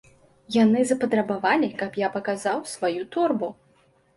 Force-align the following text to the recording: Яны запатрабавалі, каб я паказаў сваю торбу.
Яны 0.55 0.81
запатрабавалі, 0.91 1.69
каб 1.83 1.99
я 2.05 2.09
паказаў 2.17 2.67
сваю 2.75 3.01
торбу. 3.17 3.53